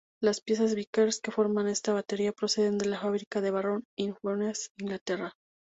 [0.19, 5.33] Las piezas Vickers que forman esta batería proceden de la Fábrica de Barrow-in-Furness, Inglaterra.